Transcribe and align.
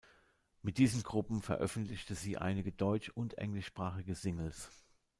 Mit 0.63 0.79
diesen 0.79 1.03
Gruppen 1.03 1.43
veröffentlichte 1.43 2.15
sie 2.15 2.39
einige 2.39 2.71
deutsch- 2.71 3.11
und 3.11 3.37
englischsprachige 3.37 4.15
Singles. 4.15 4.71